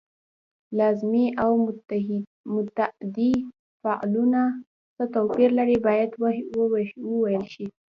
[0.79, 1.51] لازمي او
[2.55, 3.31] متعدي
[3.83, 4.41] فعلونه
[4.95, 6.09] څه توپیر لري باید
[7.11, 7.65] وویل شي.